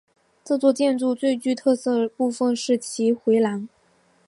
[0.43, 3.69] 这座建筑最具特色的部分是其回廊。